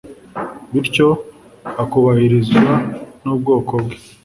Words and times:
Bityo 0.71 1.07
akubahirizwa 1.83 2.67
n'ubwoko 3.23 3.73
bwe; 3.83 3.97